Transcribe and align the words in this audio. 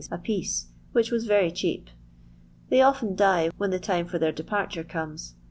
a 0.09 0.17
piece, 0.17 0.65
which 0.93 1.11
was 1.11 1.27
rery 1.29 1.85
They 2.69 2.81
often 2.81 3.15
die 3.15 3.51
when 3.57 3.69
the 3.69 3.77
time 3.79 4.07
for 4.07 4.17
their 4.17 4.31
tare 4.33 4.83
comes. 4.83 5.35